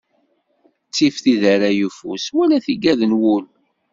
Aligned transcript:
Ttif 0.87 1.15
tiderray 1.23 1.79
ufus, 1.87 2.25
wala 2.35 2.57
tigad 2.65 3.01
n 3.05 3.17
wul. 3.21 3.43